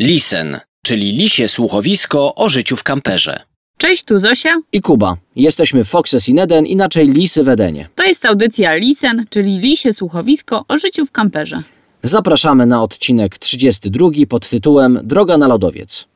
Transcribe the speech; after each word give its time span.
Lisen, 0.00 0.58
czyli 0.82 1.12
lisie 1.12 1.48
słuchowisko 1.48 2.34
o 2.34 2.48
życiu 2.48 2.76
w 2.76 2.82
kamperze. 2.82 3.40
Cześć, 3.78 4.04
tu 4.04 4.18
Zosia. 4.18 4.56
I 4.72 4.80
Kuba. 4.80 5.16
Jesteśmy 5.36 5.84
Foxes 5.84 6.28
in 6.28 6.38
Eden, 6.38 6.66
inaczej 6.66 7.08
Lisy 7.08 7.44
w 7.44 7.48
Edenie. 7.48 7.88
To 7.94 8.04
jest 8.04 8.26
audycja 8.26 8.74
Lisen, 8.74 9.24
czyli 9.30 9.58
lisie 9.58 9.92
słuchowisko 9.92 10.64
o 10.68 10.78
życiu 10.78 11.06
w 11.06 11.10
kamperze. 11.10 11.62
Zapraszamy 12.02 12.66
na 12.66 12.82
odcinek 12.82 13.38
32 13.38 14.08
pod 14.28 14.48
tytułem 14.48 15.00
Droga 15.02 15.38
na 15.38 15.48
lodowiec. 15.48 16.06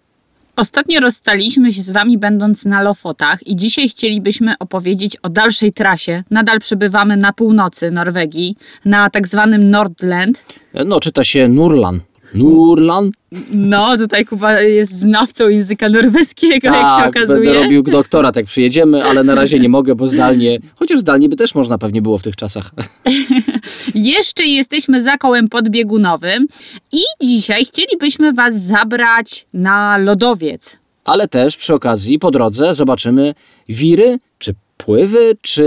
Ostatnio 0.56 1.00
rozstaliśmy 1.00 1.72
się 1.72 1.82
z 1.82 1.90
Wami 1.90 2.18
będąc 2.18 2.64
na 2.64 2.82
Lofotach 2.82 3.46
i 3.46 3.56
dzisiaj 3.56 3.88
chcielibyśmy 3.88 4.54
opowiedzieć 4.58 5.16
o 5.16 5.28
dalszej 5.28 5.72
trasie. 5.72 6.22
Nadal 6.30 6.60
przebywamy 6.60 7.16
na 7.16 7.32
północy 7.32 7.90
Norwegii, 7.90 8.56
na 8.84 9.10
tak 9.10 9.28
zwanym 9.28 9.70
Nordland. 9.70 10.44
No, 10.86 11.00
czyta 11.00 11.24
się 11.24 11.48
Nurlan. 11.48 12.00
Nurlan? 12.34 13.10
No, 13.52 13.96
tutaj 13.96 14.24
Kuba 14.24 14.60
jest 14.60 14.98
znawcą 14.98 15.48
języka 15.48 15.88
norweskiego, 15.88 16.66
jak 16.66 16.90
się 16.90 16.96
Tak, 16.96 17.08
okazuje. 17.08 17.40
będę 17.44 17.62
robił 17.62 17.82
doktorat 17.82 18.36
jak 18.36 18.46
przyjedziemy, 18.46 19.04
ale 19.04 19.24
na 19.24 19.34
razie 19.34 19.58
nie 19.60 19.68
mogę, 19.68 19.94
bo 19.94 20.08
zdalnie, 20.08 20.58
chociaż 20.74 21.00
zdalnie 21.00 21.28
by 21.28 21.36
też 21.36 21.54
można 21.54 21.78
pewnie 21.78 22.02
było 22.02 22.18
w 22.18 22.22
tych 22.22 22.36
czasach. 22.36 22.70
Jeszcze 23.94 24.44
jesteśmy 24.44 25.02
za 25.02 25.16
kołem 25.16 25.48
podbiegunowym 25.48 26.46
i 26.92 27.00
dzisiaj 27.26 27.64
chcielibyśmy 27.64 28.32
Was 28.32 28.62
zabrać 28.62 29.46
na 29.54 29.98
lodowiec. 29.98 30.76
Ale 31.04 31.28
też 31.28 31.56
przy 31.56 31.74
okazji 31.74 32.18
po 32.18 32.30
drodze 32.30 32.74
zobaczymy 32.74 33.34
wiry, 33.68 34.18
czy 34.38 34.54
pływy, 34.76 35.36
czy 35.40 35.64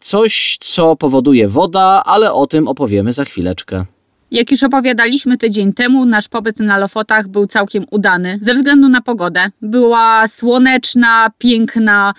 coś, 0.00 0.58
co 0.60 0.96
powoduje 0.96 1.48
woda, 1.48 2.02
ale 2.06 2.32
o 2.32 2.46
tym 2.46 2.68
opowiemy 2.68 3.12
za 3.12 3.24
chwileczkę. 3.24 3.84
Jak 4.32 4.50
już 4.50 4.62
opowiadaliśmy 4.62 5.38
tydzień 5.38 5.72
temu, 5.72 6.04
nasz 6.04 6.28
pobyt 6.28 6.60
na 6.60 6.78
Lofotach 6.78 7.28
był 7.28 7.46
całkiem 7.46 7.84
udany 7.90 8.38
ze 8.42 8.54
względu 8.54 8.88
na 8.88 9.00
pogodę. 9.00 9.50
Była 9.62 10.28
słoneczna, 10.28 11.30
piękna, 11.38 12.14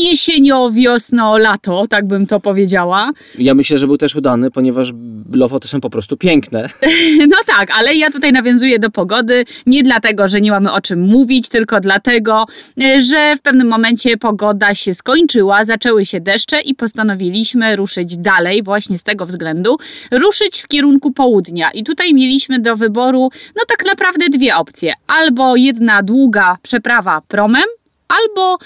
jesienio, 0.00 0.70
wiosno, 0.70 1.38
lato, 1.38 1.86
tak 1.86 2.06
bym 2.06 2.26
to 2.26 2.40
powiedziała. 2.40 3.10
Ja 3.38 3.54
myślę, 3.54 3.78
że 3.78 3.86
był 3.86 3.98
też 3.98 4.14
udany, 4.14 4.50
ponieważ 4.50 4.92
lofoty 5.32 5.68
są 5.68 5.80
po 5.80 5.90
prostu 5.90 6.16
piękne. 6.16 6.68
No 7.28 7.36
tak, 7.46 7.70
ale 7.78 7.94
ja 7.94 8.10
tutaj 8.10 8.32
nawiązuję 8.32 8.78
do 8.78 8.90
pogody, 8.90 9.44
nie 9.66 9.82
dlatego, 9.82 10.28
że 10.28 10.40
nie 10.40 10.50
mamy 10.50 10.72
o 10.72 10.80
czym 10.80 11.00
mówić, 11.00 11.48
tylko 11.48 11.80
dlatego, 11.80 12.46
e, 12.82 13.00
że 13.00 13.36
w 13.36 13.40
pewnym 13.40 13.68
momencie 13.68 14.16
pogoda 14.16 14.74
się 14.74 14.94
skończyła, 14.94 15.64
zaczęły 15.64 16.06
się 16.06 16.20
deszcze 16.20 16.60
i 16.60 16.74
postanowiliśmy 16.74 17.76
ruszyć 17.76 18.16
dalej, 18.16 18.62
właśnie 18.62 18.98
z 18.98 19.02
tego 19.02 19.26
względu, 19.26 19.76
ruszyć 20.10 20.62
w 20.62 20.68
kierunku 20.68 21.12
południa. 21.12 21.70
I 21.70 21.84
tutaj 21.84 22.14
mieliśmy 22.14 22.58
do 22.58 22.76
wyboru, 22.76 23.30
no 23.56 23.62
tak 23.68 23.86
naprawdę 23.86 24.26
dwie 24.28 24.56
opcje. 24.56 24.92
Albo 25.06 25.56
jedna 25.56 26.02
długa 26.02 26.56
przeprawa 26.62 27.22
promem, 27.28 27.64
albo 28.08 28.58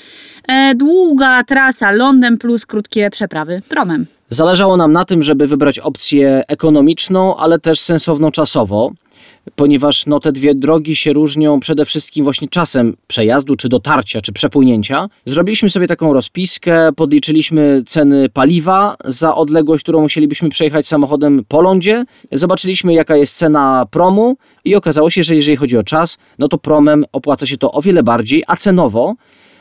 e, 0.48 0.74
długa 0.74 1.44
trasa 1.44 1.90
lądem 1.90 2.38
plus 2.38 2.66
krótkie 2.66 3.10
przeprawy 3.10 3.62
promem. 3.68 4.06
Zależało 4.28 4.76
nam 4.76 4.92
na 4.92 5.04
tym, 5.04 5.22
żeby 5.22 5.46
wybrać 5.46 5.78
opcję 5.78 6.44
ekonomiczną, 6.48 7.36
ale 7.36 7.58
też 7.58 7.80
sensowną 7.80 8.30
czasowo, 8.30 8.92
ponieważ 9.56 10.06
no, 10.06 10.20
te 10.20 10.32
dwie 10.32 10.54
drogi 10.54 10.96
się 10.96 11.12
różnią 11.12 11.60
przede 11.60 11.84
wszystkim 11.84 12.24
właśnie 12.24 12.48
czasem 12.48 12.96
przejazdu, 13.06 13.56
czy 13.56 13.68
dotarcia, 13.68 14.20
czy 14.20 14.32
przepłynięcia. 14.32 15.08
Zrobiliśmy 15.26 15.70
sobie 15.70 15.86
taką 15.86 16.12
rozpiskę, 16.12 16.92
podliczyliśmy 16.92 17.82
ceny 17.86 18.28
paliwa 18.28 18.96
za 19.04 19.34
odległość, 19.34 19.82
którą 19.82 20.00
musielibyśmy 20.00 20.48
przejechać 20.48 20.86
samochodem 20.86 21.44
po 21.48 21.60
lądzie. 21.60 22.04
Zobaczyliśmy, 22.32 22.94
jaka 22.94 23.16
jest 23.16 23.36
cena 23.36 23.86
promu 23.90 24.36
i 24.64 24.74
okazało 24.74 25.10
się, 25.10 25.22
że 25.22 25.34
jeżeli 25.34 25.56
chodzi 25.56 25.76
o 25.76 25.82
czas, 25.82 26.18
no 26.38 26.48
to 26.48 26.58
promem 26.58 27.04
opłaca 27.12 27.46
się 27.46 27.56
to 27.56 27.72
o 27.72 27.82
wiele 27.82 28.02
bardziej, 28.02 28.44
a 28.46 28.56
cenowo 28.56 29.14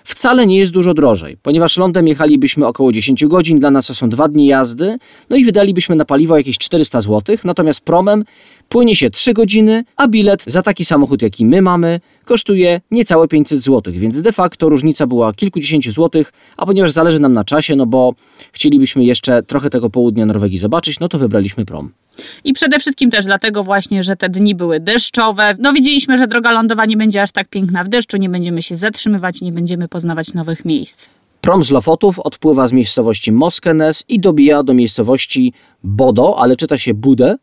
wcale 0.03 0.47
nie 0.47 0.57
jest 0.57 0.71
dużo 0.71 0.93
drożej, 0.93 1.37
ponieważ 1.41 1.77
lądem 1.77 2.07
jechalibyśmy 2.07 2.67
około 2.67 2.91
10 2.91 3.25
godzin, 3.25 3.59
dla 3.59 3.71
nas 3.71 3.87
to 3.87 3.95
są 3.95 4.09
dwa 4.09 4.27
dni 4.27 4.45
jazdy, 4.45 4.97
no 5.29 5.37
i 5.37 5.45
wydalibyśmy 5.45 5.95
na 5.95 6.05
paliwo 6.05 6.37
jakieś 6.37 6.57
400 6.57 7.01
zł, 7.01 7.37
natomiast 7.43 7.81
promem 7.81 8.23
płynie 8.69 8.95
się 8.95 9.09
3 9.09 9.33
godziny, 9.33 9.83
a 9.97 10.07
bilet 10.07 10.43
za 10.47 10.61
taki 10.61 10.85
samochód, 10.85 11.21
jaki 11.21 11.45
my 11.45 11.61
mamy, 11.61 11.99
kosztuje 12.25 12.81
niecałe 12.91 13.27
500 13.27 13.61
zł, 13.63 13.93
więc 13.97 14.21
de 14.21 14.31
facto 14.31 14.69
różnica 14.69 15.07
była 15.07 15.33
kilkudziesięciu 15.33 15.91
złotych, 15.91 16.33
a 16.57 16.65
ponieważ 16.65 16.91
zależy 16.91 17.19
nam 17.19 17.33
na 17.33 17.43
czasie, 17.43 17.75
no 17.75 17.85
bo 17.85 18.13
chcielibyśmy 18.51 19.03
jeszcze 19.03 19.43
trochę 19.43 19.69
tego 19.69 19.89
południa 19.89 20.25
Norwegii 20.25 20.57
zobaczyć, 20.57 20.99
no 20.99 21.07
to 21.07 21.17
wybraliśmy 21.19 21.65
prom. 21.65 21.91
I 22.43 22.53
przede 22.53 22.79
wszystkim 22.79 23.11
też 23.11 23.25
dlatego 23.25 23.63
właśnie, 23.63 24.03
że 24.03 24.15
te 24.15 24.29
dni 24.29 24.55
były 24.55 24.79
deszczowe. 24.79 25.55
No 25.59 25.73
wiedzieliśmy, 25.73 26.17
że 26.17 26.27
droga 26.27 26.51
lądowa 26.51 26.85
nie 26.85 26.97
będzie 26.97 27.21
aż 27.21 27.31
tak 27.31 27.47
piękna 27.47 27.83
w 27.83 27.89
deszczu, 27.89 28.17
nie 28.17 28.29
będziemy 28.29 28.61
się 28.61 28.75
zatrzymywać, 28.75 29.41
nie 29.41 29.51
będziemy 29.51 29.87
poznawać 29.87 30.33
nowych 30.33 30.65
miejsc. 30.65 31.09
Prom 31.41 31.63
z 31.63 31.71
Lofotów 31.71 32.19
odpływa 32.19 32.67
z 32.67 32.73
miejscowości 32.73 33.31
Moskenes 33.31 34.03
i 34.07 34.19
dobija 34.19 34.63
do 34.63 34.73
miejscowości 34.73 35.53
Bodo, 35.83 36.39
ale 36.39 36.55
czyta 36.55 36.77
się 36.77 36.93
Budę. 36.93 37.37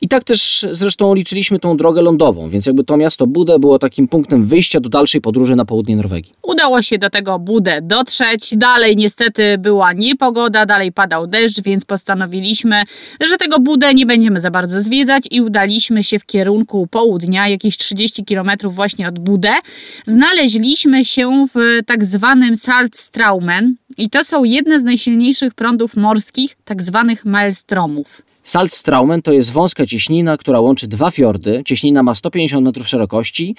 I 0.00 0.08
tak 0.08 0.24
też 0.24 0.66
zresztą 0.72 1.14
liczyliśmy 1.14 1.58
tą 1.58 1.76
drogę 1.76 2.02
lądową, 2.02 2.48
więc 2.48 2.66
jakby 2.66 2.84
to 2.84 2.96
miasto 2.96 3.26
Budę 3.26 3.58
było 3.58 3.78
takim 3.78 4.08
punktem 4.08 4.44
wyjścia 4.46 4.80
do 4.80 4.88
dalszej 4.88 5.20
podróży 5.20 5.56
na 5.56 5.64
południe 5.64 5.96
Norwegii. 5.96 6.32
Udało 6.42 6.82
się 6.82 6.98
do 6.98 7.10
tego 7.10 7.38
Budę 7.38 7.80
dotrzeć. 7.82 8.54
Dalej 8.56 8.96
niestety 8.96 9.58
była 9.58 9.92
niepogoda, 9.92 10.66
dalej 10.66 10.92
padał 10.92 11.26
deszcz, 11.26 11.60
więc 11.60 11.84
postanowiliśmy, 11.84 12.82
że 13.30 13.36
tego 13.36 13.60
Budę 13.60 13.94
nie 13.94 14.06
będziemy 14.06 14.40
za 14.40 14.50
bardzo 14.50 14.82
zwiedzać 14.82 15.24
i 15.30 15.40
udaliśmy 15.40 16.04
się 16.04 16.18
w 16.18 16.26
kierunku 16.26 16.86
południa, 16.86 17.48
jakieś 17.48 17.76
30 17.76 18.24
km 18.24 18.50
właśnie 18.64 19.08
od 19.08 19.18
Budę. 19.18 19.52
Znaleźliśmy 20.06 21.04
się 21.04 21.46
w 21.54 21.80
tak 21.86 22.04
zwanym 22.04 22.56
Saltstraumen 22.56 23.74
i 23.96 24.10
to 24.10 24.24
są 24.24 24.44
jedne 24.44 24.80
z 24.80 24.84
najsilniejszych 24.84 25.54
prądów 25.54 25.96
morskich, 25.96 26.56
tak 26.64 26.82
zwanych 26.82 27.24
maelstromów. 27.24 28.27
Saltstraumen 28.48 29.22
to 29.22 29.32
jest 29.32 29.52
wąska 29.52 29.86
cieśnina, 29.86 30.36
która 30.36 30.60
łączy 30.60 30.88
dwa 30.88 31.10
fiordy. 31.10 31.62
Cieśnina 31.64 32.02
ma 32.02 32.14
150 32.14 32.66
metrów 32.66 32.88
szerokości, 32.88 33.56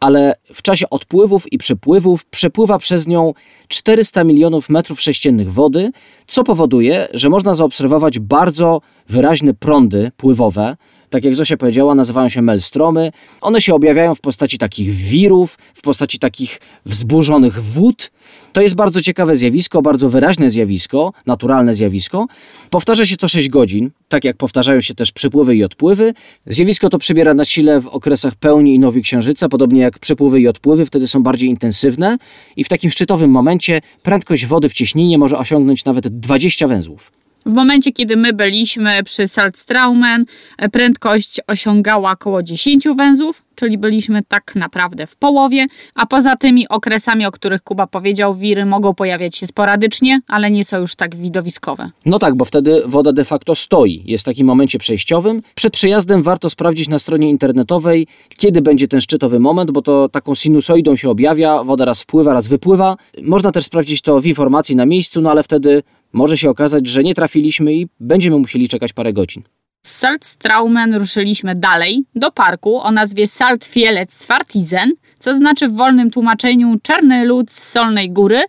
ale 0.00 0.34
w 0.54 0.62
czasie 0.62 0.90
odpływów 0.90 1.52
i 1.52 1.58
przypływów 1.58 2.24
przepływa 2.24 2.78
przez 2.78 3.06
nią 3.06 3.34
400 3.68 4.24
milionów 4.24 4.68
metrów 4.68 5.00
sześciennych 5.00 5.52
wody, 5.52 5.90
co 6.26 6.44
powoduje, 6.44 7.08
że 7.14 7.28
można 7.28 7.54
zaobserwować 7.54 8.18
bardzo 8.18 8.80
wyraźne 9.08 9.54
prądy 9.54 10.10
pływowe. 10.16 10.76
Tak 11.10 11.24
jak 11.24 11.34
Zosia 11.34 11.56
powiedziała, 11.56 11.94
nazywają 11.94 12.28
się 12.28 12.42
melstromy. 12.42 13.12
One 13.40 13.60
się 13.60 13.74
objawiają 13.74 14.14
w 14.14 14.20
postaci 14.20 14.58
takich 14.58 14.90
wirów, 14.90 15.58
w 15.74 15.82
postaci 15.82 16.18
takich 16.18 16.60
wzburzonych 16.86 17.62
wód. 17.62 18.10
To 18.52 18.60
jest 18.60 18.74
bardzo 18.74 19.00
ciekawe 19.00 19.36
zjawisko, 19.36 19.82
bardzo 19.82 20.08
wyraźne 20.08 20.50
zjawisko, 20.50 21.12
naturalne 21.26 21.74
zjawisko. 21.74 22.26
Powtarza 22.70 23.06
się 23.06 23.16
co 23.16 23.28
6 23.28 23.48
godzin, 23.48 23.90
tak 24.08 24.24
jak 24.24 24.36
powtarzają 24.36 24.80
się 24.80 24.94
też 24.94 25.12
przypływy 25.12 25.56
i 25.56 25.64
odpływy. 25.64 26.14
Zjawisko 26.46 26.88
to 26.88 26.98
przybiera 26.98 27.34
na 27.34 27.44
sile 27.44 27.80
w 27.80 27.86
okresach 27.86 28.34
pełni 28.34 28.74
i 28.74 28.78
nowi 28.78 29.02
księżyca, 29.02 29.48
podobnie 29.48 29.80
jak 29.80 29.98
przypływy 29.98 30.40
i 30.40 30.48
odpływy, 30.48 30.86
wtedy 30.86 31.08
są 31.08 31.22
bardziej 31.22 31.48
intensywne 31.48 32.16
i 32.56 32.64
w 32.64 32.68
takim 32.68 32.90
szczytowym 32.90 33.30
momencie 33.30 33.80
prędkość 34.02 34.46
wody 34.46 34.68
w 34.68 34.74
cieśninie 34.74 35.18
może 35.18 35.38
osiągnąć 35.38 35.84
nawet 35.84 36.08
20 36.08 36.68
węzłów. 36.68 37.12
W 37.46 37.52
momencie, 37.52 37.92
kiedy 37.92 38.16
my 38.16 38.32
byliśmy 38.32 39.02
przy 39.04 39.28
Saltstraumen, 39.28 40.24
prędkość 40.72 41.40
osiągała 41.46 42.12
około 42.12 42.42
10 42.42 42.88
węzłów, 42.96 43.42
czyli 43.54 43.78
byliśmy 43.78 44.22
tak 44.28 44.54
naprawdę 44.54 45.06
w 45.06 45.16
połowie, 45.16 45.66
a 45.94 46.06
poza 46.06 46.36
tymi 46.36 46.68
okresami, 46.68 47.26
o 47.26 47.30
których 47.30 47.62
Kuba 47.62 47.86
powiedział, 47.86 48.34
wiry 48.34 48.66
mogą 48.66 48.94
pojawiać 48.94 49.36
się 49.36 49.46
sporadycznie, 49.46 50.20
ale 50.28 50.50
nie 50.50 50.64
są 50.64 50.80
już 50.80 50.94
tak 50.94 51.16
widowiskowe. 51.16 51.90
No 52.06 52.18
tak, 52.18 52.36
bo 52.36 52.44
wtedy 52.44 52.82
woda 52.86 53.12
de 53.12 53.24
facto 53.24 53.54
stoi. 53.54 54.02
Jest 54.04 54.24
w 54.24 54.26
takim 54.26 54.46
momencie 54.46 54.78
przejściowym. 54.78 55.42
Przed 55.54 55.72
przejazdem 55.72 56.22
warto 56.22 56.50
sprawdzić 56.50 56.88
na 56.88 56.98
stronie 56.98 57.30
internetowej, 57.30 58.06
kiedy 58.36 58.62
będzie 58.62 58.88
ten 58.88 59.00
szczytowy 59.00 59.40
moment, 59.40 59.70
bo 59.70 59.82
to 59.82 60.08
taką 60.08 60.34
sinusoidą 60.34 60.96
się 60.96 61.10
objawia. 61.10 61.64
Woda 61.64 61.84
raz 61.84 62.02
wpływa, 62.02 62.32
raz 62.32 62.46
wypływa. 62.46 62.96
Można 63.22 63.52
też 63.52 63.64
sprawdzić 63.64 64.02
to 64.02 64.20
w 64.20 64.26
informacji 64.26 64.76
na 64.76 64.86
miejscu, 64.86 65.20
no 65.20 65.30
ale 65.30 65.42
wtedy 65.42 65.82
może 66.16 66.38
się 66.38 66.50
okazać, 66.50 66.86
że 66.86 67.02
nie 67.02 67.14
trafiliśmy 67.14 67.74
i 67.74 67.88
będziemy 68.00 68.38
musieli 68.38 68.68
czekać 68.68 68.92
parę 68.92 69.12
godzin. 69.12 69.42
Z 69.82 69.94
Saltstraumen 69.94 70.94
ruszyliśmy 70.94 71.54
dalej 71.54 72.04
do 72.14 72.30
parku 72.30 72.80
o 72.80 72.90
nazwie 72.90 73.26
Saltfjellet 73.26 74.12
Svartisen, 74.12 74.92
co 75.18 75.34
znaczy 75.34 75.68
w 75.68 75.72
wolnym 75.76 76.10
tłumaczeniu 76.10 76.76
czarny 76.82 77.24
lód 77.24 77.50
z 77.50 77.68
Solnej 77.68 78.10
Góry, 78.10 78.40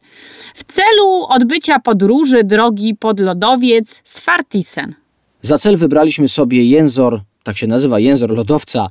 w 0.56 0.64
celu 0.64 1.26
odbycia 1.30 1.80
podróży 1.80 2.44
drogi 2.44 2.96
pod 2.96 3.20
lodowiec 3.20 4.02
Svartisen. 4.04 4.94
Za 5.42 5.58
cel 5.58 5.78
wybraliśmy 5.78 6.28
sobie 6.28 6.66
jęzor, 6.66 7.22
tak 7.44 7.58
się 7.58 7.68
nazywa 7.68 8.00
jęzor 8.00 8.30
lodowca 8.32 8.88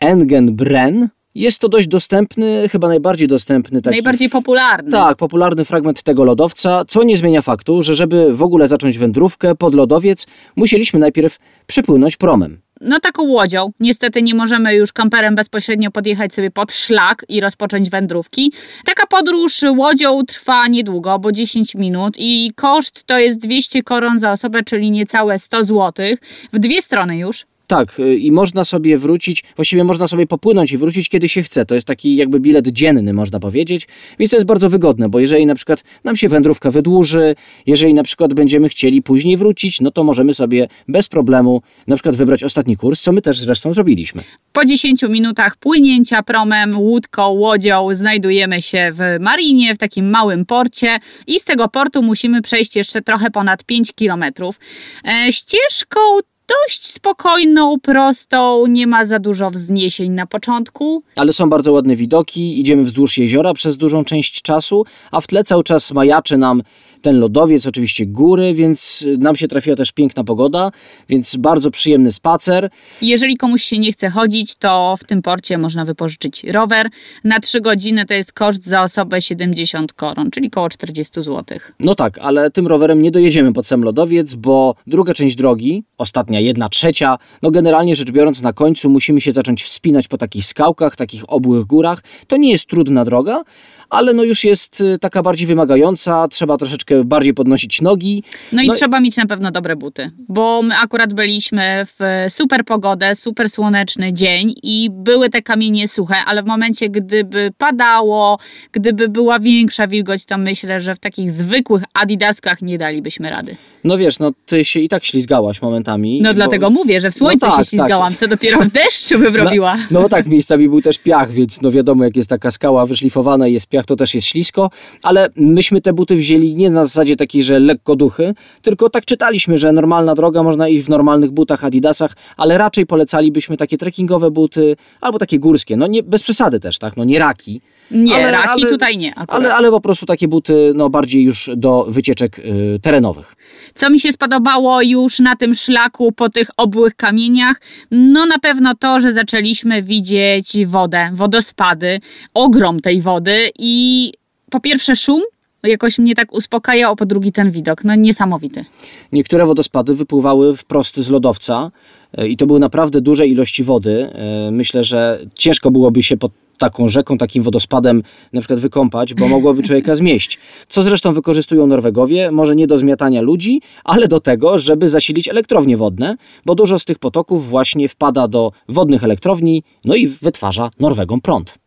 Engenbren. 0.00 1.08
Jest 1.36 1.58
to 1.58 1.68
dość 1.68 1.88
dostępny, 1.88 2.68
chyba 2.68 2.88
najbardziej 2.88 3.28
dostępny 3.28 3.82
taki 3.82 3.94
Najbardziej 3.94 4.28
popularny. 4.28 4.90
Tak, 4.90 5.16
popularny 5.16 5.64
fragment 5.64 6.02
tego 6.02 6.24
lodowca, 6.24 6.84
co 6.88 7.02
nie 7.02 7.16
zmienia 7.16 7.42
faktu, 7.42 7.82
że 7.82 7.94
żeby 7.96 8.36
w 8.36 8.42
ogóle 8.42 8.68
zacząć 8.68 8.98
wędrówkę 8.98 9.54
pod 9.54 9.74
lodowiec, 9.74 10.26
musieliśmy 10.56 11.00
najpierw 11.00 11.38
przypłynąć 11.66 12.16
promem. 12.16 12.60
no 12.80 13.00
taką 13.00 13.22
łodzią. 13.22 13.72
Niestety 13.80 14.22
nie 14.22 14.34
możemy 14.34 14.74
już 14.74 14.92
kamperem 14.92 15.34
bezpośrednio 15.34 15.90
podjechać 15.90 16.34
sobie 16.34 16.50
pod 16.50 16.72
szlak 16.72 17.24
i 17.28 17.40
rozpocząć 17.40 17.90
wędrówki. 17.90 18.52
Taka 18.84 19.06
podróż 19.06 19.60
łodzią 19.76 20.24
trwa 20.24 20.68
niedługo, 20.68 21.18
bo 21.18 21.32
10 21.32 21.74
minut 21.74 22.14
i 22.18 22.52
koszt 22.56 23.04
to 23.04 23.18
jest 23.18 23.40
200 23.40 23.82
koron 23.82 24.18
za 24.18 24.32
osobę, 24.32 24.62
czyli 24.62 24.90
niecałe 24.90 25.38
100 25.38 25.64
zł. 25.64 26.06
W 26.52 26.58
dwie 26.58 26.82
strony 26.82 27.18
już. 27.18 27.46
Tak, 27.66 28.00
y, 28.00 28.16
i 28.16 28.32
można 28.32 28.64
sobie 28.64 28.98
wrócić, 28.98 29.44
właściwie 29.56 29.84
można 29.84 30.08
sobie 30.08 30.26
popłynąć 30.26 30.72
i 30.72 30.78
wrócić 30.78 31.08
kiedy 31.08 31.28
się 31.28 31.42
chce. 31.42 31.66
To 31.66 31.74
jest 31.74 31.86
taki 31.86 32.16
jakby 32.16 32.40
bilet 32.40 32.68
dzienny, 32.68 33.12
można 33.12 33.40
powiedzieć, 33.40 33.88
więc 34.18 34.30
to 34.30 34.36
jest 34.36 34.46
bardzo 34.46 34.70
wygodne, 34.70 35.08
bo 35.08 35.20
jeżeli 35.20 35.46
na 35.46 35.54
przykład 35.54 35.84
nam 36.04 36.16
się 36.16 36.28
wędrówka 36.28 36.70
wydłuży, 36.70 37.34
jeżeli 37.66 37.94
na 37.94 38.02
przykład 38.02 38.34
będziemy 38.34 38.68
chcieli 38.68 39.02
później 39.02 39.36
wrócić, 39.36 39.80
no 39.80 39.90
to 39.90 40.04
możemy 40.04 40.34
sobie 40.34 40.68
bez 40.88 41.08
problemu 41.08 41.62
na 41.86 41.96
przykład 41.96 42.16
wybrać 42.16 42.44
ostatni 42.44 42.76
kurs, 42.76 43.02
co 43.02 43.12
my 43.12 43.22
też 43.22 43.38
zresztą 43.38 43.74
zrobiliśmy. 43.74 44.22
Po 44.52 44.64
10 44.64 45.02
minutach 45.02 45.56
płynięcia 45.56 46.22
promem, 46.22 46.78
łódką, 46.78 47.28
łodzią 47.28 47.88
znajdujemy 47.92 48.62
się 48.62 48.90
w 48.92 49.00
marinie, 49.20 49.74
w 49.74 49.78
takim 49.78 50.10
małym 50.10 50.46
porcie 50.46 50.98
i 51.26 51.40
z 51.40 51.44
tego 51.44 51.68
portu 51.68 52.02
musimy 52.02 52.42
przejść 52.42 52.76
jeszcze 52.76 53.02
trochę 53.02 53.30
ponad 53.30 53.64
5 53.64 53.92
kilometrów. 53.92 54.60
E, 55.04 55.32
ścieżką 55.32 56.00
dość 56.48 56.86
spokojną, 56.86 57.80
prostą, 57.80 58.66
nie 58.66 58.86
ma 58.86 59.04
za 59.04 59.18
dużo 59.18 59.50
wzniesień 59.50 60.12
na 60.12 60.26
początku. 60.26 61.02
Ale 61.16 61.32
są 61.32 61.50
bardzo 61.50 61.72
ładne 61.72 61.96
widoki, 61.96 62.60
idziemy 62.60 62.84
wzdłuż 62.84 63.18
jeziora 63.18 63.54
przez 63.54 63.76
dużą 63.76 64.04
część 64.04 64.42
czasu, 64.42 64.84
a 65.10 65.20
w 65.20 65.26
tle 65.26 65.44
cały 65.44 65.62
czas 65.62 65.92
majaczy 65.92 66.38
nam 66.38 66.62
ten 67.06 67.20
lodowiec, 67.20 67.66
oczywiście 67.66 68.06
góry, 68.06 68.54
więc 68.54 69.06
nam 69.18 69.36
się 69.36 69.48
trafiła 69.48 69.76
też 69.76 69.92
piękna 69.92 70.24
pogoda, 70.24 70.70
więc 71.08 71.36
bardzo 71.36 71.70
przyjemny 71.70 72.12
spacer. 72.12 72.70
Jeżeli 73.02 73.36
komuś 73.36 73.62
się 73.62 73.78
nie 73.78 73.92
chce 73.92 74.10
chodzić, 74.10 74.54
to 74.54 74.96
w 75.00 75.04
tym 75.04 75.22
porcie 75.22 75.58
można 75.58 75.84
wypożyczyć 75.84 76.44
rower. 76.44 76.88
Na 77.24 77.40
3 77.40 77.60
godziny 77.60 78.06
to 78.06 78.14
jest 78.14 78.32
koszt 78.32 78.64
za 78.64 78.82
osobę 78.82 79.22
70 79.22 79.92
koron, 79.92 80.30
czyli 80.30 80.46
około 80.46 80.68
40 80.68 81.22
zł. 81.22 81.58
No 81.80 81.94
tak, 81.94 82.18
ale 82.18 82.50
tym 82.50 82.66
rowerem 82.66 83.02
nie 83.02 83.10
dojedziemy 83.10 83.52
pod 83.52 83.66
sam 83.66 83.82
lodowiec, 83.82 84.34
bo 84.34 84.74
druga 84.86 85.14
część 85.14 85.36
drogi, 85.36 85.84
ostatnia 85.98 86.40
jedna 86.40 86.68
trzecia, 86.68 87.18
no 87.42 87.50
generalnie 87.50 87.96
rzecz 87.96 88.10
biorąc 88.10 88.42
na 88.42 88.52
końcu 88.52 88.90
musimy 88.90 89.20
się 89.20 89.32
zacząć 89.32 89.64
wspinać 89.64 90.08
po 90.08 90.18
takich 90.18 90.46
skałkach, 90.46 90.96
takich 90.96 91.22
obłych 91.28 91.64
górach. 91.64 92.02
To 92.26 92.36
nie 92.36 92.50
jest 92.50 92.66
trudna 92.66 93.04
droga, 93.04 93.44
ale 93.90 94.12
no 94.12 94.24
już 94.24 94.44
jest 94.44 94.80
y, 94.80 94.98
taka 94.98 95.22
bardziej 95.22 95.46
wymagająca, 95.46 96.28
trzeba 96.28 96.56
troszeczkę 96.56 96.95
bardziej 97.04 97.34
podnosić 97.34 97.80
nogi. 97.80 98.22
No 98.52 98.62
i 98.62 98.66
No 98.66 98.74
trzeba 98.74 99.00
mieć 99.00 99.16
na 99.16 99.26
pewno 99.26 99.50
dobre 99.50 99.76
buty, 99.76 100.10
bo 100.28 100.62
my 100.62 100.74
akurat 100.82 101.12
byliśmy 101.12 101.86
w 101.86 102.26
super 102.28 102.64
pogodę, 102.64 103.14
super 103.14 103.50
słoneczny 103.50 104.12
dzień 104.12 104.54
i 104.62 104.88
były 104.92 105.30
te 105.30 105.42
kamienie 105.42 105.88
suche, 105.88 106.16
ale 106.26 106.42
w 106.42 106.46
momencie, 106.46 106.88
gdyby 106.88 107.52
padało, 107.58 108.38
gdyby 108.72 109.08
była 109.08 109.40
większa 109.40 109.86
wilgoć, 109.86 110.24
to 110.24 110.38
myślę, 110.38 110.80
że 110.80 110.94
w 110.94 110.98
takich 110.98 111.30
zwykłych 111.30 111.82
adidaskach 111.94 112.62
nie 112.62 112.78
dalibyśmy 112.78 113.30
rady. 113.30 113.56
No 113.86 113.98
wiesz, 113.98 114.18
no 114.18 114.30
ty 114.46 114.64
się 114.64 114.80
i 114.80 114.88
tak 114.88 115.04
ślizgałaś 115.04 115.62
momentami. 115.62 116.20
No 116.22 116.28
bo- 116.30 116.34
dlatego 116.34 116.70
mówię, 116.70 117.00
że 117.00 117.10
w 117.10 117.14
słońcu 117.14 117.46
No 117.46 117.52
tak, 117.52 117.64
się 117.64 117.70
ślizgałam, 117.70 118.14
co 118.14 118.28
dopiero 118.28 118.58
w 118.60 118.68
deszczu 118.68 119.18
bym 119.18 119.36
robiła. 119.36 119.76
No 119.90 120.02
bo 120.02 120.08
tak, 120.08 120.26
miejscami 120.26 120.68
był 120.68 120.82
też 120.82 120.98
piach, 120.98 121.30
więc 121.32 121.62
no 121.62 121.70
wiadomo, 121.70 122.04
jak 122.04 122.16
jest 122.16 122.30
taka 122.30 122.50
skała 122.50 122.86
wyszlifowana 122.86 123.48
i 123.48 123.52
jest 123.52 123.66
piach, 123.68 123.84
to 123.86 123.96
też 123.96 124.14
jest 124.14 124.26
ślisko, 124.26 124.70
ale 125.02 125.28
myśmy 125.36 125.80
te 125.80 125.92
buty 125.92 126.16
wzięli 126.16 126.54
nie 126.54 126.70
na 126.70 126.84
zasadzie 126.84 127.16
takiej, 127.16 127.42
że 127.42 127.60
lekko 127.60 127.96
duchy, 127.96 128.34
tylko 128.62 128.90
tak 128.90 129.04
czytaliśmy, 129.04 129.58
że 129.58 129.72
normalna 129.72 130.14
droga, 130.14 130.42
można 130.42 130.68
iść 130.68 130.82
w 130.84 130.88
normalnych 130.88 131.30
butach 131.30 131.64
Adidasach, 131.64 132.12
ale 132.36 132.58
raczej 132.58 132.86
polecalibyśmy 132.86 133.56
takie 133.56 133.78
trekkingowe 133.78 134.30
buty, 134.30 134.76
albo 135.00 135.18
takie 135.18 135.38
górskie, 135.38 135.76
no 135.76 135.86
nie, 135.86 136.02
bez 136.02 136.22
przesady 136.22 136.60
też, 136.60 136.78
tak, 136.78 136.96
no 136.96 137.04
nie 137.04 137.18
raki, 137.18 137.60
Nie, 137.90 138.14
Ale- 138.14 138.30
raki 138.30 138.48
ale- 138.62 138.70
tutaj 138.70 138.96
nie 138.98 139.10
akurat. 139.14 139.30
ale, 139.40 139.54
ale 139.54 139.70
po 139.70 139.80
prostu 139.80 140.06
takie 140.06 140.28
buty, 140.28 140.72
no 140.74 140.90
bardziej 140.90 141.22
już 141.22 141.50
do 141.56 141.86
wycieczek 141.88 142.38
y, 142.38 142.78
terenowych. 142.82 143.36
Co 143.76 143.90
mi 143.90 144.00
się 144.00 144.12
spodobało 144.12 144.82
już 144.82 145.20
na 145.20 145.36
tym 145.36 145.54
szlaku 145.54 146.12
po 146.12 146.28
tych 146.30 146.50
obłych 146.56 146.96
kamieniach? 146.96 147.60
No 147.90 148.26
na 148.26 148.38
pewno 148.38 148.74
to, 148.74 149.00
że 149.00 149.12
zaczęliśmy 149.12 149.82
widzieć 149.82 150.66
wodę, 150.66 151.10
wodospady, 151.12 152.00
ogrom 152.34 152.80
tej 152.80 153.02
wody 153.02 153.36
i 153.58 154.12
po 154.50 154.60
pierwsze 154.60 154.96
szum 154.96 155.22
jakoś 155.62 155.98
mnie 155.98 156.14
tak 156.14 156.32
uspokajał, 156.32 156.96
po 156.96 157.06
drugi 157.06 157.32
ten 157.32 157.50
widok, 157.50 157.84
no 157.84 157.94
niesamowity. 157.94 158.64
Niektóre 159.12 159.46
wodospady 159.46 159.94
wypływały 159.94 160.56
wprost 160.56 160.96
z 160.96 161.10
lodowca 161.10 161.70
e, 162.12 162.28
i 162.28 162.36
to 162.36 162.46
były 162.46 162.60
naprawdę 162.60 163.00
duże 163.00 163.26
ilości 163.26 163.64
wody. 163.64 164.10
E, 164.12 164.50
Myślę, 164.50 164.84
że 164.84 165.18
ciężko 165.34 165.70
byłoby 165.70 166.02
się 166.02 166.16
pod 166.16 166.32
taką 166.56 166.88
rzeką, 166.88 167.18
takim 167.18 167.42
wodospadem 167.42 168.02
na 168.32 168.40
przykład 168.40 168.60
wykąpać, 168.60 169.14
bo 169.14 169.28
mogłoby 169.28 169.62
człowieka 169.62 169.94
zmieść. 169.94 170.38
Co 170.68 170.82
zresztą 170.82 171.12
wykorzystują 171.12 171.66
Norwegowie, 171.66 172.30
może 172.30 172.56
nie 172.56 172.66
do 172.66 172.78
zmiatania 172.78 173.20
ludzi, 173.20 173.60
ale 173.84 174.08
do 174.08 174.20
tego, 174.20 174.58
żeby 174.58 174.88
zasilić 174.88 175.28
elektrownie 175.28 175.76
wodne, 175.76 176.16
bo 176.46 176.54
dużo 176.54 176.78
z 176.78 176.84
tych 176.84 176.98
potoków 176.98 177.48
właśnie 177.48 177.88
wpada 177.88 178.28
do 178.28 178.52
wodnych 178.68 179.04
elektrowni, 179.04 179.62
no 179.84 179.94
i 179.94 180.06
wytwarza 180.06 180.70
Norwegom 180.80 181.20
prąd. 181.20 181.65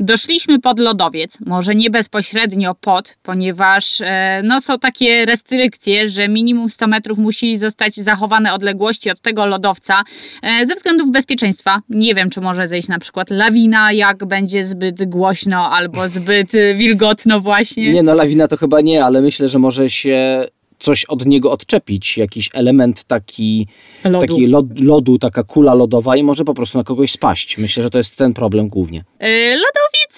Doszliśmy 0.00 0.60
pod 0.60 0.78
lodowiec, 0.78 1.38
może 1.46 1.74
nie 1.74 1.90
bezpośrednio 1.90 2.74
pod, 2.74 3.16
ponieważ 3.22 4.00
e, 4.00 4.42
no, 4.44 4.60
są 4.60 4.78
takie 4.78 5.26
restrykcje, 5.26 6.08
że 6.08 6.28
minimum 6.28 6.70
100 6.70 6.86
metrów 6.86 7.18
musi 7.18 7.56
zostać 7.56 7.94
zachowane 7.94 8.52
odległości 8.52 9.10
od 9.10 9.20
tego 9.20 9.46
lodowca 9.46 10.02
e, 10.42 10.66
ze 10.66 10.74
względów 10.74 11.10
bezpieczeństwa. 11.10 11.80
Nie 11.88 12.14
wiem, 12.14 12.30
czy 12.30 12.40
może 12.40 12.68
zejść 12.68 12.88
na 12.88 12.98
przykład 12.98 13.30
lawina, 13.30 13.92
jak 13.92 14.24
będzie 14.24 14.64
zbyt 14.64 15.08
głośno 15.08 15.70
albo 15.70 16.08
zbyt 16.08 16.54
e, 16.54 16.74
wilgotno 16.74 17.40
właśnie. 17.40 17.92
Nie, 17.92 18.02
no 18.02 18.14
lawina 18.14 18.48
to 18.48 18.56
chyba 18.56 18.80
nie, 18.80 19.04
ale 19.04 19.20
myślę, 19.20 19.48
że 19.48 19.58
może 19.58 19.90
się 19.90 20.46
coś 20.82 21.04
od 21.04 21.26
niego 21.26 21.50
odczepić, 21.50 22.18
jakiś 22.18 22.50
element 22.52 23.04
taki 23.04 23.66
Lodu. 24.04 24.26
taki 24.26 24.46
lod, 24.46 24.66
lodu, 24.80 25.18
taka 25.18 25.42
kula 25.42 25.74
lodowa 25.74 26.16
i 26.16 26.22
może 26.22 26.44
po 26.44 26.54
prostu 26.54 26.78
na 26.78 26.84
kogoś 26.84 27.12
spaść. 27.12 27.58
Myślę, 27.58 27.82
że 27.82 27.90
to 27.90 27.98
jest 27.98 28.16
ten 28.16 28.34
problem 28.34 28.68
głównie. 28.68 29.04
E, 29.18 29.28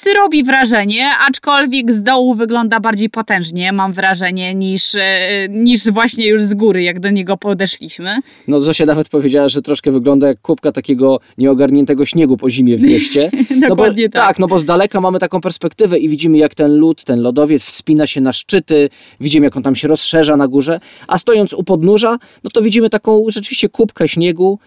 Lodowiec 0.05 0.23
robi 0.25 0.45
wrażenie, 0.45 1.11
aczkolwiek 1.29 1.93
z 1.93 2.03
dołu 2.03 2.35
wygląda 2.35 2.81
bardziej 2.81 3.11
potężnie, 3.11 3.73
mam 3.73 3.93
wrażenie, 3.93 4.55
niż, 4.55 4.95
e, 4.95 5.49
niż 5.51 5.91
właśnie 5.91 6.27
już 6.27 6.43
z 6.43 6.55
góry, 6.55 6.83
jak 6.83 7.01
do 7.01 7.11
niego 7.11 7.37
podeszliśmy. 7.37 8.19
No 8.49 8.61
Zosia 8.61 8.85
nawet 8.85 9.09
powiedziała, 9.09 9.49
że 9.49 9.63
troszkę 9.63 9.91
wygląda 9.91 10.29
jak 10.29 10.41
kubka 10.41 10.73
takiego 10.73 11.21
nieogarniętego 11.39 12.07
śniegu 12.07 12.37
po 12.37 12.51
zimie 12.51 12.77
w 12.77 12.83
mieście. 12.83 13.31
No 13.55 13.61
bo, 13.61 13.77
Dokładnie 13.77 14.09
tak. 14.09 14.27
Tak, 14.27 14.39
no 14.39 14.47
bo 14.47 14.59
z 14.59 14.65
daleka 14.65 15.01
mamy 15.01 15.19
taką 15.19 15.41
perspektywę 15.41 15.99
i 15.99 16.09
widzimy 16.09 16.39
jak 16.39 16.55
ten 16.55 16.77
lód, 16.77 17.05
ten 17.05 17.21
lodowiec 17.21 17.63
wspina 17.63 18.07
się 18.07 18.21
na 18.21 18.33
szczyty, 18.33 18.89
widzimy 19.21 19.47
jak 19.47 19.57
on 19.57 19.63
tam 19.63 19.77
się 19.77 19.89
rozszerza 19.89 20.37
na 20.37 20.49
górze, 20.49 20.81
a 21.09 21.19
stojąc 21.19 21.53
u 21.53 21.65
podnóża, 21.65 22.19
no 22.45 22.51
to 22.51 22.63
widzimy 22.63 22.91
taką 22.91 23.25
rzeczywiście 23.29 23.69
kubkę 23.69 24.09
śniegu, 24.09 24.59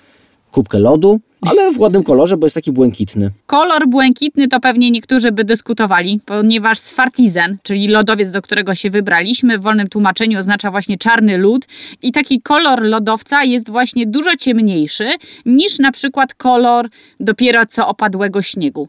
kubkę 0.51 0.79
lodu, 0.79 1.19
ale 1.41 1.71
w 1.71 1.79
ładnym 1.79 2.03
kolorze, 2.03 2.37
bo 2.37 2.45
jest 2.45 2.55
taki 2.55 2.71
błękitny. 2.71 3.31
Kolor 3.45 3.87
błękitny 3.87 4.47
to 4.47 4.59
pewnie 4.59 4.91
niektórzy 4.91 5.31
by 5.31 5.43
dyskutowali, 5.43 6.19
ponieważ 6.25 6.79
Sfartizen, 6.79 7.57
czyli 7.63 7.87
lodowiec, 7.87 8.31
do 8.31 8.41
którego 8.41 8.75
się 8.75 8.89
wybraliśmy, 8.89 9.57
w 9.57 9.61
wolnym 9.61 9.89
tłumaczeniu 9.89 10.39
oznacza 10.39 10.71
właśnie 10.71 10.97
czarny 10.97 11.37
lód 11.37 11.65
i 12.01 12.11
taki 12.11 12.41
kolor 12.41 12.81
lodowca 12.81 13.43
jest 13.43 13.69
właśnie 13.69 14.05
dużo 14.05 14.35
ciemniejszy 14.35 15.07
niż 15.45 15.79
na 15.79 15.91
przykład 15.91 16.33
kolor 16.33 16.89
dopiero 17.19 17.65
co 17.65 17.87
opadłego 17.87 18.41
śniegu. 18.41 18.87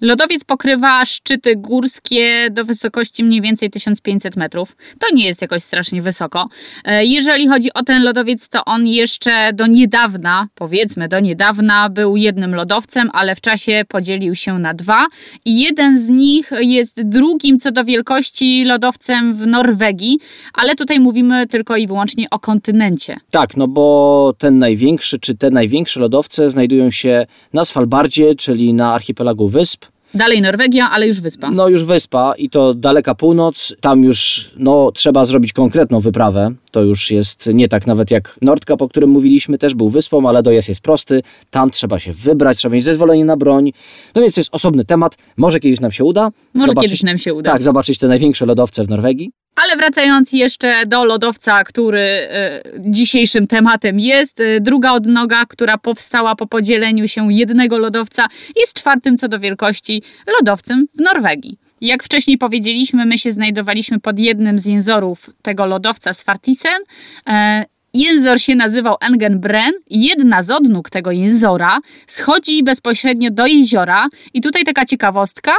Lodowiec 0.00 0.44
pokrywa 0.44 1.04
szczyty 1.04 1.56
górskie 1.56 2.48
do 2.50 2.64
wysokości 2.64 3.24
mniej 3.24 3.40
więcej 3.40 3.70
1500 3.70 4.36
metrów. 4.36 4.76
To 4.98 5.14
nie 5.14 5.26
jest 5.26 5.42
jakoś 5.42 5.62
strasznie 5.62 6.02
wysoko. 6.02 6.48
E, 6.84 7.04
Jeżeli 7.06 7.48
chodzi 7.48 7.72
o 7.74 7.82
ten 7.82 8.02
lodowiec, 8.02 8.48
to 8.48 8.64
on 8.64 8.86
jeszcze 8.86 9.52
do 9.52 9.66
niedawna, 9.66 10.46
powiedzmy 10.54 11.08
do 11.08 11.20
niedawna, 11.20 11.88
był 11.88 12.16
jednym 12.16 12.54
lodowcem, 12.54 13.10
ale 13.12 13.36
w 13.36 13.40
czasie 13.40 13.82
podzielił 13.88 14.34
się 14.34 14.58
na 14.58 14.74
dwa. 14.74 15.06
I 15.44 15.60
jeden 15.60 15.98
z 15.98 16.08
nich 16.08 16.50
jest 16.60 17.02
drugim 17.02 17.58
co 17.60 17.72
do 17.72 17.84
wielkości 17.84 18.64
lodowcem 18.64 19.34
w 19.34 19.46
Norwegii, 19.46 20.18
ale 20.54 20.74
tutaj 20.74 21.00
mówimy 21.00 21.46
tylko 21.46 21.76
i 21.76 21.86
wyłącznie 21.86 22.30
o 22.30 22.38
kontynencie. 22.38 23.16
Tak, 23.30 23.56
no 23.56 23.68
bo 23.68 24.34
ten 24.38 24.58
największy, 24.58 25.18
czy 25.18 25.34
te 25.34 25.50
największe 25.50 26.00
lodowce 26.00 26.50
znajdują 26.50 26.90
się 26.90 27.26
na 27.52 27.64
Svalbardzie, 27.64 28.34
czyli 28.34 28.74
na 28.74 28.94
archipelagu 28.94 29.48
wysp. 29.48 29.89
Dalej 30.14 30.40
Norwegia, 30.42 30.90
ale 30.90 31.08
już 31.08 31.20
wyspa. 31.20 31.50
No 31.50 31.68
już 31.68 31.84
wyspa 31.84 32.34
i 32.38 32.50
to 32.50 32.74
daleka 32.74 33.14
północ, 33.14 33.74
tam 33.80 34.04
już 34.04 34.50
no, 34.56 34.92
trzeba 34.94 35.24
zrobić 35.24 35.52
konkretną 35.52 36.00
wyprawę. 36.00 36.50
To 36.70 36.82
już 36.82 37.10
jest 37.10 37.46
nie 37.54 37.68
tak 37.68 37.86
nawet 37.86 38.10
jak 38.10 38.38
Nordka, 38.42 38.76
po 38.76 38.88
którym 38.88 39.10
mówiliśmy, 39.10 39.58
też 39.58 39.74
był 39.74 39.88
wyspą, 39.88 40.28
ale 40.28 40.42
dojazd 40.42 40.68
jest 40.68 40.80
prosty. 40.80 41.22
Tam 41.50 41.70
trzeba 41.70 41.98
się 41.98 42.12
wybrać, 42.12 42.58
trzeba 42.58 42.74
mieć 42.74 42.84
zezwolenie 42.84 43.24
na 43.24 43.36
broń. 43.36 43.72
No 44.14 44.22
więc 44.22 44.34
to 44.34 44.40
jest 44.40 44.54
osobny 44.54 44.84
temat. 44.84 45.16
Może 45.36 45.60
kiedyś 45.60 45.80
nam 45.80 45.92
się 45.92 46.04
uda. 46.04 46.30
Może 46.54 46.68
zobaczyć- 46.72 46.82
kiedyś 46.82 47.02
nam 47.02 47.18
się 47.18 47.34
uda. 47.34 47.52
Tak, 47.52 47.62
zobaczyć 47.62 47.98
te 47.98 48.08
największe 48.08 48.46
lodowce 48.46 48.84
w 48.84 48.88
Norwegii. 48.88 49.30
Ale 49.56 49.76
wracając 49.76 50.32
jeszcze 50.32 50.86
do 50.86 51.04
lodowca, 51.04 51.64
który 51.64 52.00
e, 52.00 52.62
dzisiejszym 52.78 53.46
tematem 53.46 54.00
jest, 54.00 54.40
e, 54.40 54.60
druga 54.60 54.92
odnoga, 54.92 55.46
która 55.46 55.78
powstała 55.78 56.36
po 56.36 56.46
podzieleniu 56.46 57.08
się 57.08 57.32
jednego 57.32 57.78
lodowca, 57.78 58.26
jest 58.56 58.74
czwartym 58.74 59.18
co 59.18 59.28
do 59.28 59.38
wielkości 59.38 60.02
lodowcem 60.38 60.86
w 60.94 61.00
Norwegii. 61.00 61.58
Jak 61.80 62.02
wcześniej 62.02 62.38
powiedzieliśmy, 62.38 63.06
my 63.06 63.18
się 63.18 63.32
znajdowaliśmy 63.32 64.00
pod 64.00 64.18
jednym 64.18 64.58
z 64.58 64.66
jęzorów 64.66 65.30
tego 65.42 65.66
lodowca 65.66 66.14
z 66.14 66.22
Fartisen. 66.22 66.82
E, 67.28 67.64
Jęzor 67.94 68.40
się 68.40 68.54
nazywał 68.54 68.96
Engenbren. 69.00 69.72
Jedna 69.90 70.42
z 70.42 70.50
odnóg 70.50 70.90
tego 70.90 71.10
jęzora 71.10 71.78
schodzi 72.06 72.62
bezpośrednio 72.62 73.30
do 73.30 73.46
jeziora. 73.46 74.08
I 74.34 74.40
tutaj 74.40 74.64
taka 74.64 74.84
ciekawostka. 74.84 75.52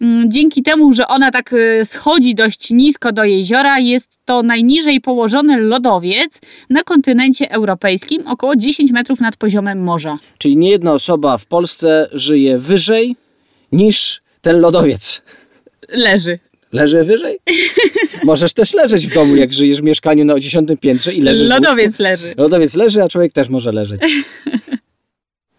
Mm, 0.00 0.30
Dzięki 0.30 0.62
temu, 0.62 0.92
że 0.92 1.08
ona 1.08 1.30
tak 1.30 1.52
y, 1.52 1.84
schodzi 1.84 2.34
dość 2.34 2.70
nisko 2.70 3.12
do 3.12 3.24
jeziora, 3.24 3.78
jest 3.78 4.18
to 4.24 4.42
najniżej 4.42 5.00
położony 5.00 5.60
lodowiec 5.60 6.40
na 6.70 6.82
kontynencie 6.82 7.50
europejskim, 7.50 8.26
około 8.26 8.56
10 8.56 8.92
metrów 8.92 9.20
nad 9.20 9.36
poziomem 9.36 9.82
morza. 9.82 10.18
Czyli 10.38 10.56
nie 10.56 10.70
jedna 10.70 10.92
osoba 10.92 11.38
w 11.38 11.46
Polsce 11.46 12.08
żyje 12.12 12.58
wyżej 12.58 13.16
niż 13.72 14.22
ten 14.40 14.60
lodowiec. 14.60 15.22
Leży. 15.88 16.38
Leży 16.74 17.02
wyżej? 17.02 17.38
Możesz 18.24 18.52
też 18.52 18.74
leżeć 18.74 19.06
w 19.06 19.14
domu, 19.14 19.36
jak 19.36 19.52
żyjesz 19.52 19.80
w 19.80 19.84
mieszkaniu 19.84 20.24
na 20.24 20.40
dziesiątym 20.40 20.76
piętrze 20.76 21.12
i 21.12 21.20
leżysz 21.20 21.48
Lodowiec 21.48 21.98
leży. 21.98 22.34
Lodowiec 22.36 22.74
leży, 22.74 23.02
a 23.02 23.08
człowiek 23.08 23.32
też 23.32 23.48
może 23.48 23.72
leżeć. 23.72 24.00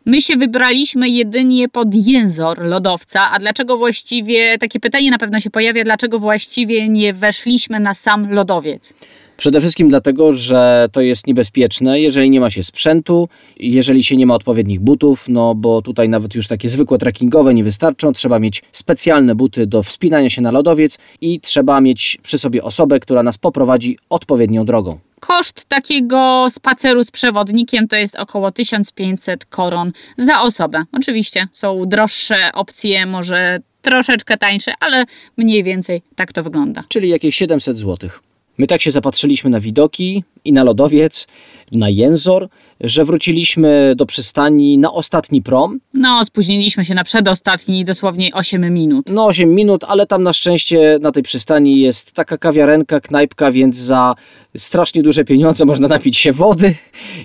My 0.08 0.22
się 0.22 0.38
wybraliśmy 0.38 1.10
jedynie 1.10 1.70
pod 1.70 1.88
jęzor 1.94 2.66
lodowca, 2.66 3.32
a 3.32 3.40
dlaczego 3.40 3.78
właściwie, 3.78 4.58
takie 4.58 4.80
pytanie 4.80 5.12
na 5.12 5.18
pewno 5.18 5.40
się 5.40 5.50
pojawia, 5.50 5.84
dlaczego 5.84 6.20
właściwie 6.20 6.90
nie 6.90 7.14
weszliśmy 7.14 7.80
na 7.80 7.94
sam 7.94 8.34
lodowiec? 8.34 8.94
Przede 9.38 9.62
wszystkim 9.62 9.90
dlatego, 9.90 10.34
że 10.34 10.88
to 10.92 11.02
jest 11.02 11.28
niebezpieczne, 11.28 12.00
jeżeli 12.00 12.30
nie 12.30 12.40
ma 12.40 12.50
się 12.50 12.64
sprzętu, 12.64 13.30
jeżeli 13.60 14.04
się 14.04 14.18
nie 14.18 14.26
ma 14.26 14.36
odpowiednich 14.36 14.80
butów, 14.80 15.26
no 15.30 15.56
bo 15.56 15.82
tutaj 15.82 16.10
nawet 16.10 16.36
już 16.36 16.48
takie 16.48 16.70
zwykłe 16.70 16.98
trekkingowe 16.98 17.54
nie 17.54 17.64
wystarczą, 17.64 18.14
trzeba 18.14 18.40
mieć 18.40 18.64
specjalne 18.72 19.36
buty 19.36 19.68
do 19.68 19.84
wspinania 19.84 20.30
się 20.30 20.42
na 20.42 20.52
lodowiec 20.52 20.98
i 21.22 21.40
trzeba 21.40 21.82
mieć 21.82 22.18
przy 22.24 22.38
sobie 22.38 22.64
osobę, 22.64 23.00
która 23.00 23.24
nas 23.24 23.38
poprowadzi 23.38 23.98
odpowiednią 24.10 24.66
drogą. 24.66 25.00
Koszt 25.28 25.66
takiego 25.66 26.48
spaceru 26.50 27.04
z 27.04 27.12
przewodnikiem 27.12 27.88
to 27.88 27.96
jest 27.96 28.16
około 28.16 28.52
1500 28.52 29.46
koron 29.46 29.92
za 30.18 30.42
osobę. 30.42 30.84
Oczywiście 30.92 31.48
są 31.52 31.86
droższe 31.86 32.52
opcje, 32.54 33.06
może 33.06 33.60
troszeczkę 33.82 34.38
tańsze, 34.38 34.74
ale 34.80 35.06
mniej 35.38 35.64
więcej 35.64 36.02
tak 36.16 36.34
to 36.34 36.44
wygląda. 36.44 36.84
czyli 36.88 37.10
jakieś 37.10 37.36
700 37.36 37.78
zł. 37.78 38.10
My 38.58 38.68
tak 38.68 38.82
się 38.82 38.92
zapatrzyliśmy 38.92 39.50
na 39.50 39.60
widoki 39.60 40.24
i 40.46 40.54
na 40.54 40.64
lodowiec, 40.64 41.28
na 41.72 41.90
jęzor, 41.90 42.50
że 42.82 43.06
wróciliśmy 43.06 43.94
do 43.96 44.06
przystani 44.06 44.78
na 44.78 44.94
ostatni 44.94 45.42
prom. 45.42 45.80
No, 45.94 46.26
spóźniliśmy 46.26 46.86
się 46.86 46.96
na 46.96 47.04
przedostatni, 47.04 47.86
dosłownie 47.86 48.30
8 48.34 48.74
minut. 48.74 49.06
No 49.10 49.26
8 49.26 49.56
minut, 49.56 49.84
ale 49.88 50.08
tam 50.08 50.24
na 50.24 50.34
szczęście 50.34 50.98
na 51.02 51.12
tej 51.12 51.24
przystani 51.24 51.80
jest 51.80 52.12
taka 52.12 52.38
kawiarenka, 52.38 53.00
knajpka, 53.00 53.52
więc 53.52 53.78
za 53.78 54.16
strasznie 54.58 55.04
duże 55.04 55.24
pieniądze 55.24 55.66
można 55.72 55.88
napić 55.88 56.18
się 56.18 56.32
wody, 56.32 56.76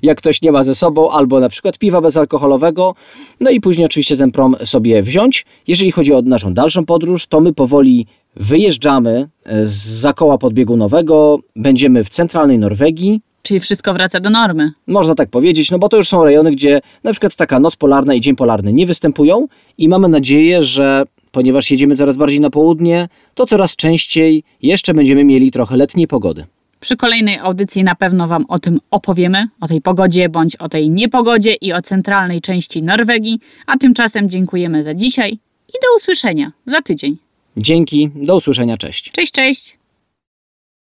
jak 0.03 0.19
ktoś 0.19 0.43
nie 0.43 0.53
ma 0.53 0.63
ze 0.63 0.75
sobą, 0.75 1.11
albo 1.11 1.41
na 1.41 1.49
przykład 1.49 1.79
piwa 1.79 2.01
bezalkoholowego. 2.01 2.95
No 3.41 3.51
i 3.51 3.61
później 3.61 3.87
oczywiście 3.87 4.17
ten 4.17 4.31
prom 4.31 4.57
sobie 4.65 5.03
wziąć. 5.03 5.47
Jeżeli 5.67 5.93
chodzi 5.93 6.13
o 6.13 6.23
naszą 6.23 6.55
dalszą 6.55 6.87
podróż, 6.87 7.27
to 7.27 7.41
my 7.41 7.53
powoli 7.53 8.07
wyjeżdżamy 8.37 9.29
e, 9.45 9.67
z 9.67 9.73
zakoła 9.75 10.39
podbiegunowego, 10.39 11.39
będziemy 11.57 12.05
w 12.05 12.09
centralnej 12.09 12.59
Norwegii. 12.59 13.21
Czyli 13.43 13.61
wszystko 13.61 13.95
wraca 13.95 14.21
do 14.21 14.31
normy. 14.31 14.73
Można 14.87 15.15
tak 15.15 15.31
powiedzieć, 15.31 15.71
no 15.71 15.79
bo 15.79 15.89
to 15.89 15.97
już 15.97 16.09
są 16.09 16.25
rejony, 16.25 16.51
gdzie 16.51 16.81
na 17.05 17.13
przykład 17.13 17.35
taka 17.35 17.61
noc 17.61 17.77
polarna 17.77 18.15
i 18.15 18.21
dzień 18.21 18.37
polarny 18.37 18.73
nie 18.73 18.87
występują 18.87 19.47
i 19.79 19.89
mamy 19.89 20.09
nadzieję, 20.09 20.63
że 20.63 21.05
ponieważ 21.33 21.71
jedziemy 21.71 21.97
coraz 21.97 22.17
bardziej 22.17 22.41
na 22.41 22.51
południe, 22.51 23.09
to 23.35 23.47
coraz 23.47 23.77
częściej 23.77 24.45
jeszcze 24.63 24.95
będziemy 24.95 25.25
mieli 25.25 25.51
trochę 25.51 25.77
letniej 25.77 26.07
pogody. 26.07 26.47
Przy 26.81 26.97
kolejnej 26.97 27.39
audycji 27.39 27.85
na 27.85 27.95
pewno 27.95 28.29
Wam 28.29 28.45
o 28.49 28.59
tym 28.59 28.81
opowiemy, 28.91 29.47
o 29.61 29.69
tej 29.69 29.81
pogodzie 29.81 30.29
bądź 30.29 30.57
o 30.57 30.69
tej 30.69 30.91
niepogodzie 30.91 31.55
i 31.61 31.73
o 31.73 31.83
centralnej 31.83 32.41
części 32.41 32.83
Norwegii. 32.83 33.39
A 33.67 33.77
tymczasem 33.77 34.29
dziękujemy 34.29 34.83
za 34.83 34.95
dzisiaj 34.95 35.33
i 35.69 35.73
do 35.73 35.97
usłyszenia 35.97 36.53
za 36.67 36.83
tydzień. 36.83 37.17
Dzięki, 37.57 38.11
do 38.15 38.37
usłyszenia, 38.37 38.77
cześć. 38.77 39.11
Cześć, 39.13 39.33
cześć! 39.33 39.80